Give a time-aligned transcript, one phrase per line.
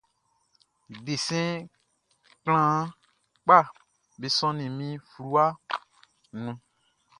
[1.05, 1.53] Desɛn
[2.43, 2.87] klanhan
[3.43, 3.67] kpaʼm
[4.19, 5.57] be sɔnnin min fluwaʼn
[6.43, 6.57] nun.